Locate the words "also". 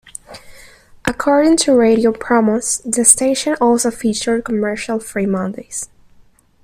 3.61-3.91